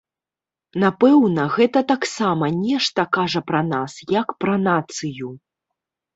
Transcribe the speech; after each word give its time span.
Напэўна, 0.83 1.43
гэта 1.55 1.83
таксама 1.91 2.49
нешта 2.63 3.05
кажа 3.19 3.41
пра 3.51 3.61
нас 3.75 4.01
як 4.17 4.27
пра 4.43 4.59
нацыю. 4.67 5.29